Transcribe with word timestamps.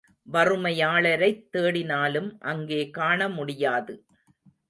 வறுமையாளரைத் 0.33 1.43
தேடினாலும் 1.53 2.37
அங்கே 2.39 2.91
காணமுடியாது. 2.97 3.95